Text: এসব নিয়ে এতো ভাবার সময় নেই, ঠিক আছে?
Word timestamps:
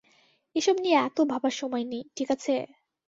এসব 0.55 0.75
নিয়ে 0.79 0.97
এতো 1.01 1.21
ভাবার 1.25 1.53
সময় 1.57 1.85
নেই, 1.91 2.03
ঠিক 2.17 2.29
আছে? 2.35 2.53